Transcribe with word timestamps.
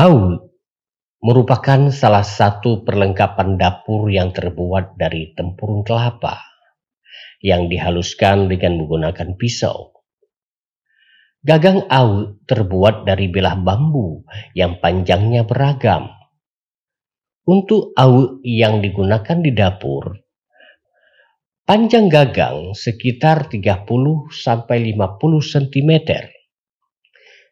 Au 0.00 0.32
merupakan 1.20 1.92
salah 1.92 2.24
satu 2.24 2.88
perlengkapan 2.88 3.60
dapur 3.60 4.08
yang 4.08 4.32
terbuat 4.32 4.96
dari 4.96 5.36
tempurung 5.36 5.84
kelapa 5.84 6.40
yang 7.44 7.68
dihaluskan 7.68 8.48
dengan 8.48 8.80
menggunakan 8.80 9.36
pisau. 9.36 9.92
Gagang 11.44 11.84
au 11.92 12.32
terbuat 12.48 13.04
dari 13.04 13.28
bilah 13.28 13.60
bambu 13.60 14.24
yang 14.56 14.80
panjangnya 14.80 15.44
beragam. 15.44 16.08
Untuk 17.44 17.92
au 17.92 18.40
yang 18.40 18.80
digunakan 18.80 19.36
di 19.36 19.52
dapur, 19.52 20.16
panjang 21.68 22.08
gagang 22.08 22.72
sekitar 22.72 23.52
30 23.52 23.84
sampai 24.32 24.96
50 24.96 25.44
cm 25.44 25.92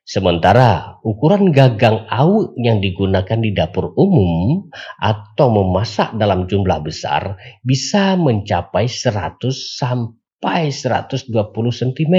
Sementara 0.08 0.96
ukuran 1.04 1.52
gagang 1.52 2.08
awuk 2.08 2.56
yang 2.56 2.80
digunakan 2.80 3.36
di 3.44 3.52
dapur 3.52 3.92
umum 3.92 4.72
atau 4.96 5.52
memasak 5.52 6.16
dalam 6.16 6.48
jumlah 6.48 6.80
besar 6.80 7.36
bisa 7.60 8.16
mencapai 8.16 8.88
100 8.88 9.52
sampai 9.52 10.72
120 10.72 11.28
cm. 11.52 12.16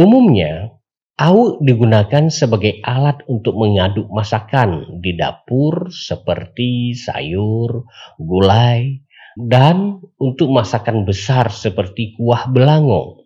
Umumnya, 0.00 0.72
awuk 1.20 1.60
digunakan 1.60 2.32
sebagai 2.32 2.80
alat 2.80 3.28
untuk 3.28 3.60
mengaduk 3.60 4.08
masakan 4.08 5.04
di 5.04 5.20
dapur 5.20 5.92
seperti 5.92 6.96
sayur, 6.96 7.84
gulai, 8.16 9.04
dan 9.36 10.00
untuk 10.16 10.48
masakan 10.48 11.04
besar 11.04 11.52
seperti 11.52 12.16
kuah 12.16 12.48
belangong. 12.48 13.25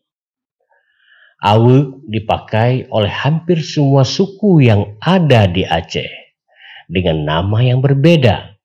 Awuk 1.41 2.05
dipakai 2.05 2.85
oleh 2.93 3.09
hampir 3.09 3.65
semua 3.65 4.05
suku 4.05 4.61
yang 4.61 5.01
ada 5.01 5.49
di 5.49 5.65
Aceh 5.65 6.37
dengan 6.85 7.25
nama 7.25 7.65
yang 7.65 7.81
berbeda. 7.81 8.61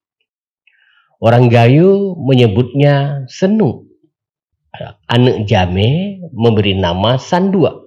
Orang 1.16 1.48
Gayo 1.48 2.12
menyebutnya 2.20 3.24
senu. 3.32 3.88
Anak 5.08 5.48
Jame 5.48 6.20
memberi 6.36 6.76
nama 6.76 7.16
sandua. 7.16 7.80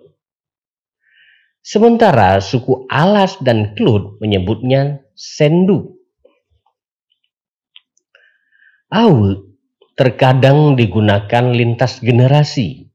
Sementara 1.62 2.42
suku 2.42 2.90
Alas 2.90 3.38
dan 3.46 3.78
Klut 3.78 4.18
menyebutnya 4.18 5.06
sendu. 5.14 6.02
Awuk 8.90 9.54
terkadang 9.94 10.74
digunakan 10.74 11.54
lintas 11.54 12.02
generasi 12.02 12.89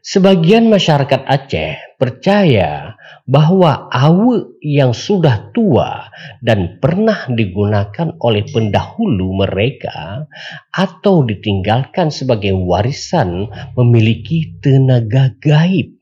Sebagian 0.00 0.72
masyarakat 0.72 1.28
Aceh 1.28 2.00
percaya 2.00 2.96
bahwa 3.28 3.92
awe 3.92 4.56
yang 4.64 4.96
sudah 4.96 5.52
tua 5.52 6.08
dan 6.40 6.80
pernah 6.80 7.28
digunakan 7.28 8.16
oleh 8.16 8.48
pendahulu 8.48 9.44
mereka 9.44 10.24
atau 10.72 11.20
ditinggalkan 11.20 12.08
sebagai 12.08 12.56
warisan 12.56 13.52
memiliki 13.76 14.56
tenaga 14.64 15.36
gaib. 15.36 16.00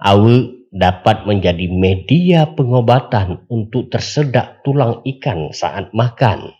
Awe 0.00 0.36
dapat 0.72 1.28
menjadi 1.28 1.68
media 1.68 2.48
pengobatan 2.56 3.44
untuk 3.52 3.92
tersedak 3.92 4.64
tulang 4.64 5.04
ikan 5.04 5.52
saat 5.52 5.92
makan. 5.92 6.56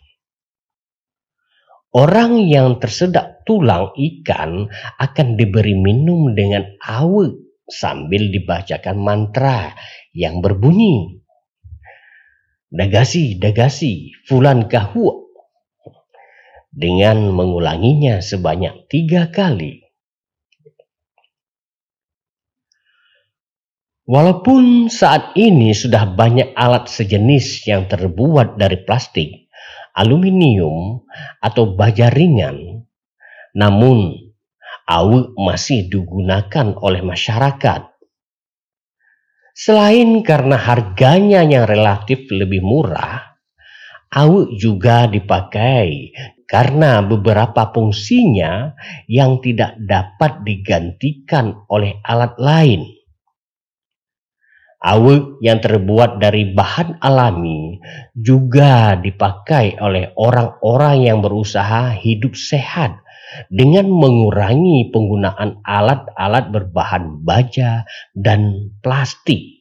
Orang 1.91 2.47
yang 2.47 2.79
tersedak 2.79 3.43
tulang 3.43 3.91
ikan 3.91 4.71
akan 4.95 5.27
diberi 5.35 5.75
minum 5.75 6.31
dengan 6.31 6.63
awe 6.79 7.27
sambil 7.67 8.31
dibacakan 8.31 8.95
mantra 8.95 9.75
yang 10.15 10.39
berbunyi. 10.39 11.19
Dagasi, 12.71 13.35
dagasi, 13.35 14.15
fulan 14.23 14.71
kahu. 14.71 15.27
Dengan 16.71 17.35
mengulanginya 17.35 18.23
sebanyak 18.23 18.87
tiga 18.87 19.27
kali. 19.27 19.83
Walaupun 24.07 24.87
saat 24.87 25.35
ini 25.35 25.75
sudah 25.75 26.03
banyak 26.15 26.55
alat 26.55 26.87
sejenis 26.87 27.67
yang 27.67 27.91
terbuat 27.91 28.55
dari 28.55 28.83
plastik, 28.87 29.40
aluminium 29.95 31.03
atau 31.39 31.75
baja 31.75 32.11
ringan, 32.11 32.87
namun 33.55 34.15
awuk 34.87 35.35
masih 35.39 35.87
digunakan 35.87 36.75
oleh 36.79 37.01
masyarakat. 37.03 37.91
Selain 39.51 40.23
karena 40.23 40.55
harganya 40.55 41.43
yang 41.43 41.67
relatif 41.67 42.31
lebih 42.31 42.63
murah, 42.63 43.35
awuk 44.11 44.55
juga 44.55 45.07
dipakai 45.11 46.15
karena 46.47 46.99
beberapa 46.99 47.71
fungsinya 47.71 48.75
yang 49.07 49.39
tidak 49.39 49.79
dapat 49.79 50.43
digantikan 50.43 51.63
oleh 51.71 51.99
alat 52.03 52.35
lain. 52.35 53.00
Awuk 54.81 55.37
yang 55.45 55.61
terbuat 55.61 56.17
dari 56.17 56.57
bahan 56.57 56.97
alami 57.05 57.77
juga 58.17 58.97
dipakai 58.97 59.77
oleh 59.77 60.09
orang-orang 60.17 61.05
yang 61.05 61.21
berusaha 61.21 61.93
hidup 61.93 62.33
sehat 62.33 62.97
dengan 63.53 63.85
mengurangi 63.93 64.89
penggunaan 64.89 65.61
alat-alat 65.61 66.49
berbahan 66.49 67.21
baja 67.21 67.85
dan 68.17 68.73
plastik. 68.81 69.60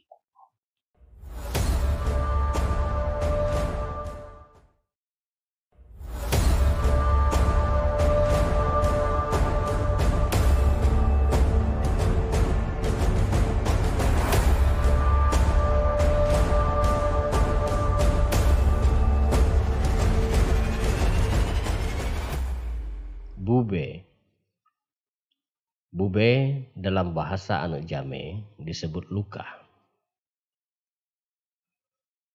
Bube 26.10 26.74
dalam 26.74 27.14
bahasa 27.14 27.62
anak 27.62 27.86
jame 27.86 28.42
disebut 28.58 29.14
luka. 29.14 29.46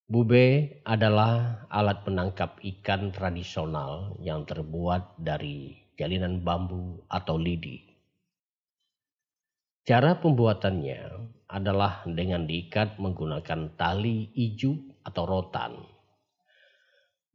Bube 0.08 0.80
adalah 0.88 1.68
alat 1.68 2.08
penangkap 2.08 2.56
ikan 2.64 3.12
tradisional 3.12 4.16
yang 4.24 4.48
terbuat 4.48 5.20
dari 5.20 5.76
jalinan 6.00 6.40
bambu 6.40 7.04
atau 7.12 7.36
lidi. 7.36 7.84
Cara 9.84 10.24
pembuatannya 10.24 11.12
adalah 11.52 12.08
dengan 12.08 12.48
diikat 12.48 12.96
menggunakan 12.96 13.76
tali 13.76 14.32
ijuk 14.40 15.04
atau 15.04 15.28
rotan 15.28 15.84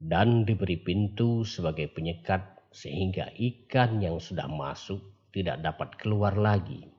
dan 0.01 0.49
diberi 0.49 0.81
pintu 0.81 1.45
sebagai 1.45 1.93
penyekat 1.93 2.65
sehingga 2.73 3.29
ikan 3.29 4.01
yang 4.01 4.17
sudah 4.17 4.49
masuk 4.49 5.20
tidak 5.31 5.63
dapat 5.63 5.95
keluar 5.99 6.35
lagi. 6.35 6.91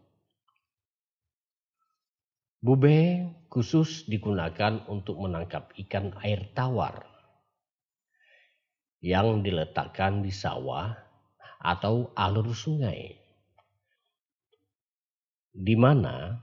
Bube 2.61 3.27
khusus 3.49 4.05
digunakan 4.07 4.85
untuk 4.87 5.19
menangkap 5.19 5.73
ikan 5.75 6.15
air 6.23 6.47
tawar 6.53 7.03
yang 9.01 9.41
diletakkan 9.41 10.21
di 10.21 10.29
sawah 10.29 10.93
atau 11.59 12.13
alur 12.13 12.53
sungai, 12.53 13.17
di 15.51 15.75
mana 15.75 16.37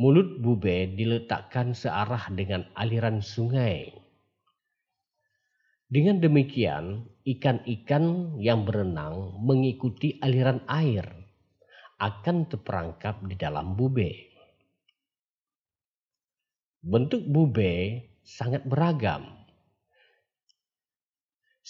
mulut 0.00 0.40
bube 0.40 0.96
diletakkan 0.96 1.76
searah 1.76 2.30
dengan 2.32 2.64
aliran 2.72 3.20
sungai 3.20 3.99
dengan 5.90 6.22
demikian, 6.22 7.02
ikan-ikan 7.26 8.38
yang 8.38 8.62
berenang 8.62 9.34
mengikuti 9.42 10.22
aliran 10.22 10.62
air 10.70 11.02
akan 11.98 12.46
terperangkap 12.46 13.26
di 13.26 13.34
dalam 13.34 13.74
bube. 13.74 14.30
Bentuk 16.80 17.26
bube 17.26 18.06
sangat 18.22 18.62
beragam 18.64 19.40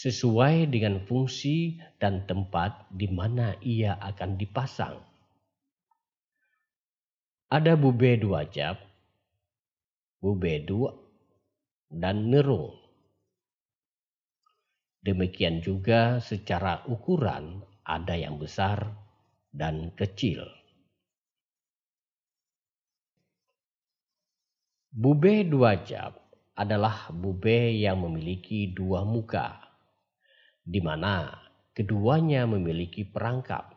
sesuai 0.00 0.72
dengan 0.72 1.04
fungsi 1.04 1.76
dan 2.00 2.24
tempat 2.24 2.88
di 2.88 3.04
mana 3.08 3.52
ia 3.60 4.00
akan 4.00 4.40
dipasang. 4.40 4.96
Ada 7.52 7.76
bube 7.76 8.16
dua 8.16 8.48
jab, 8.48 8.80
bube 10.24 10.64
dua, 10.64 10.96
dan 11.92 12.32
nerung. 12.32 12.79
Demikian 15.00 15.64
juga 15.64 16.20
secara 16.20 16.84
ukuran 16.84 17.64
ada 17.88 18.12
yang 18.12 18.36
besar 18.36 18.84
dan 19.48 19.96
kecil. 19.96 20.44
Bube 24.92 25.48
dua 25.48 25.80
jab 25.80 26.20
adalah 26.52 27.08
bube 27.08 27.72
yang 27.80 28.04
memiliki 28.04 28.68
dua 28.76 29.00
muka, 29.08 29.56
di 30.60 30.84
mana 30.84 31.32
keduanya 31.72 32.44
memiliki 32.44 33.08
perangkap. 33.08 33.72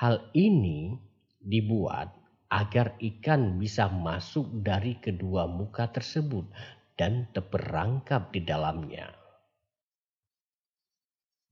Hal 0.00 0.32
ini 0.32 0.96
dibuat 1.36 2.08
agar 2.48 2.96
ikan 2.96 3.60
bisa 3.60 3.92
masuk 3.92 4.64
dari 4.64 4.96
kedua 4.96 5.44
muka 5.44 5.92
tersebut 5.92 6.48
dan 6.96 7.28
terperangkap 7.32 8.32
di 8.32 8.40
dalamnya. 8.44 9.12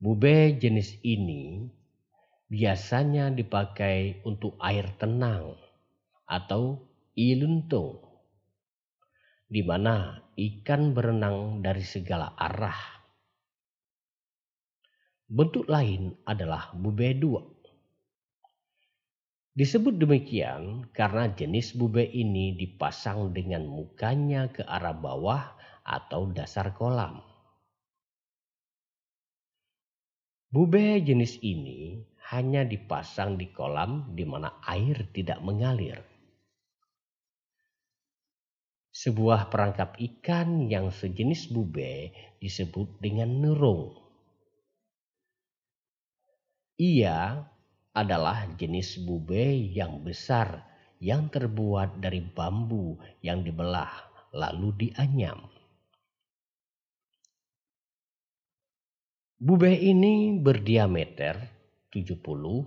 Bube 0.01 0.57
jenis 0.57 0.97
ini 1.05 1.69
biasanya 2.49 3.29
dipakai 3.31 4.25
untuk 4.25 4.57
air 4.59 4.89
tenang 4.97 5.55
atau 6.25 6.81
iluntung, 7.13 8.01
di 9.45 9.61
mana 9.61 10.25
ikan 10.41 10.97
berenang 10.97 11.61
dari 11.61 11.85
segala 11.85 12.33
arah. 12.35 13.05
Bentuk 15.31 15.69
lain 15.69 16.17
adalah 16.25 16.73
bube 16.75 17.15
dua. 17.15 17.60
Disebut 19.51 19.99
demikian 19.99 20.87
karena 20.95 21.27
jenis 21.35 21.75
bube 21.75 22.07
ini 22.07 22.55
dipasang 22.55 23.35
dengan 23.35 23.67
mukanya 23.67 24.47
ke 24.47 24.63
arah 24.63 24.95
bawah 24.95 25.43
atau 25.83 26.31
dasar 26.31 26.71
kolam. 26.79 27.19
Bube 30.55 31.03
jenis 31.03 31.43
ini 31.43 31.99
hanya 32.31 32.63
dipasang 32.63 33.35
di 33.35 33.51
kolam 33.51 34.15
di 34.15 34.23
mana 34.23 34.63
air 34.71 35.11
tidak 35.11 35.43
mengalir. 35.43 35.99
Sebuah 38.95 39.51
perangkap 39.51 39.99
ikan 39.99 40.71
yang 40.71 40.95
sejenis 40.95 41.51
bube 41.51 42.15
disebut 42.39 43.03
dengan 43.03 43.35
nerung. 43.43 43.99
Ia 46.79 47.47
adalah 47.91 48.47
jenis 48.55 49.03
bube 49.03 49.75
yang 49.75 50.03
besar 50.07 50.63
yang 51.01 51.33
terbuat 51.33 51.99
dari 51.99 52.21
bambu 52.21 53.01
yang 53.25 53.41
dibelah 53.41 53.91
lalu 54.37 54.87
dianyam. 54.87 55.49
Bube 59.41 59.73
ini 59.73 60.37
berdiameter 60.37 61.41
70 61.89 62.21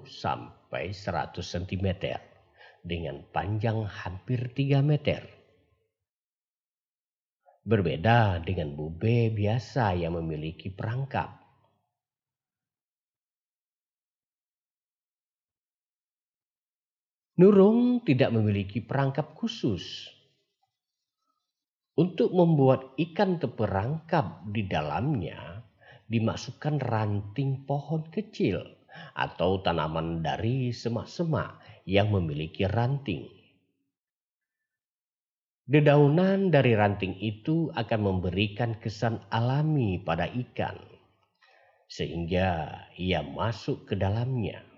sampai 0.09 0.89
100 0.89 1.37
cm 1.37 1.87
dengan 2.81 3.21
panjang 3.29 3.85
hampir 3.85 4.49
3 4.51 4.81
meter. 4.81 5.21
Berbeda 7.63 8.41
dengan 8.41 8.73
bube 8.73 9.31
biasa 9.31 9.93
yang 9.95 10.17
memiliki 10.17 10.73
perangkap. 10.73 11.42
Nurung 17.33 18.05
tidak 18.05 18.29
memiliki 18.29 18.77
perangkap 18.77 19.33
khusus. 19.33 20.05
Untuk 21.97 22.29
membuat 22.29 22.93
ikan 22.93 23.41
terperangkap 23.41 24.45
di 24.53 24.69
dalamnya, 24.69 25.65
dimasukkan 26.05 26.77
ranting 26.77 27.65
pohon 27.65 28.05
kecil 28.13 28.61
atau 29.17 29.65
tanaman 29.65 30.21
dari 30.21 30.69
semak-semak 30.69 31.57
yang 31.89 32.13
memiliki 32.13 32.69
ranting. 32.69 33.25
Dedaunan 35.65 36.53
dari 36.53 36.77
ranting 36.77 37.17
itu 37.17 37.73
akan 37.73 38.13
memberikan 38.13 38.77
kesan 38.77 39.17
alami 39.33 39.97
pada 39.97 40.29
ikan, 40.29 40.77
sehingga 41.89 42.77
ia 42.93 43.25
masuk 43.25 43.89
ke 43.89 43.97
dalamnya. 43.97 44.72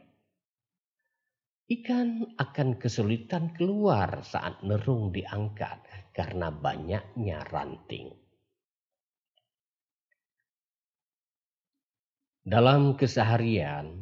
Ikan 1.65 2.38
akan 2.38 2.77
kesulitan 2.77 3.50
keluar 3.57 4.21
saat 4.21 4.62
nerung 4.62 5.09
diangkat 5.09 5.81
karena 6.13 6.53
banyaknya 6.53 7.41
ranting. 7.50 8.13
Dalam 12.45 12.94
keseharian, 12.94 13.97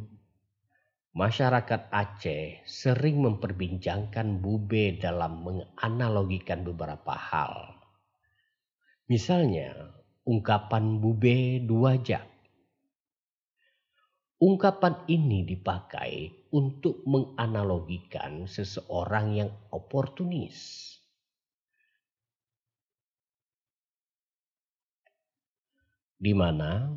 masyarakat 1.15 1.88
Aceh 1.88 2.68
sering 2.68 3.24
memperbincangkan 3.24 4.44
bube 4.44 5.00
dalam 5.00 5.48
menganalogikan 5.48 6.68
beberapa 6.68 7.15
hal. 7.15 7.80
Misalnya, 9.07 9.71
ungkapan 10.27 11.00
bube 11.00 11.63
dua 11.63 11.95
jam. 12.04 12.33
Ungkapan 14.44 15.07
ini 15.07 15.48
dipakai 15.48 16.28
untuk 16.51 17.00
menganalogikan 17.07 18.44
seseorang 18.44 19.40
yang 19.40 19.51
oportunis. 19.72 20.92
Di 26.19 26.36
mana 26.36 26.92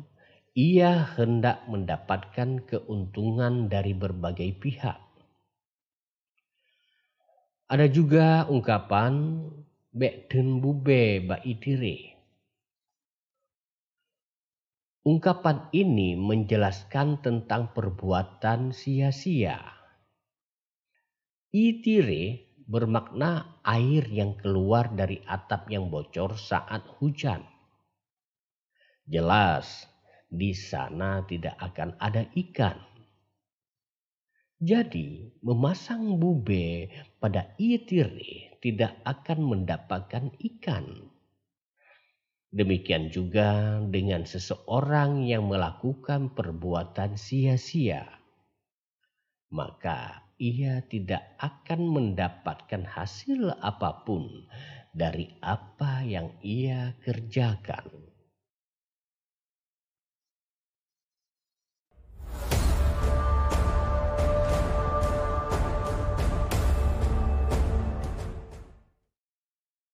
ia 0.59 1.07
hendak 1.15 1.63
mendapatkan 1.71 2.67
keuntungan 2.67 3.71
dari 3.71 3.95
berbagai 3.95 4.51
pihak. 4.59 4.99
Ada 7.71 7.87
juga 7.87 8.43
ungkapan 8.51 9.47
Bekden 9.95 10.59
bube 10.59 11.23
ba 11.23 11.39
itire. 11.47 12.16
Ungkapan 15.07 15.71
ini 15.71 16.19
menjelaskan 16.19 17.23
tentang 17.23 17.71
perbuatan 17.71 18.75
sia-sia. 18.75 19.55
Itire 21.47 22.51
bermakna 22.67 23.63
air 23.63 24.03
yang 24.11 24.35
keluar 24.35 24.91
dari 24.91 25.23
atap 25.23 25.71
yang 25.71 25.87
bocor 25.87 26.35
saat 26.35 26.83
hujan. 26.99 27.39
Jelas, 29.07 29.87
di 30.27 30.51
sana 30.51 31.23
tidak 31.23 31.55
akan 31.55 31.95
ada 32.03 32.27
ikan. 32.35 32.75
Jadi, 34.59 35.39
memasang 35.39 36.19
bube 36.19 36.91
pada 37.23 37.55
itire 37.55 38.59
tidak 38.59 38.99
akan 39.07 39.55
mendapatkan 39.55 40.35
ikan. 40.35 41.15
Demikian 42.47 43.11
juga 43.11 43.75
dengan 43.83 44.23
seseorang 44.23 45.27
yang 45.27 45.51
melakukan 45.51 46.31
perbuatan 46.31 47.19
sia-sia, 47.19 48.07
maka 49.51 50.23
ia 50.39 50.79
tidak 50.87 51.35
akan 51.43 51.91
mendapatkan 51.91 52.87
hasil 52.87 53.51
apa 53.59 54.07
pun 54.07 54.47
dari 54.95 55.27
apa 55.43 56.07
yang 56.07 56.31
ia 56.39 56.95
kerjakan. 57.03 58.16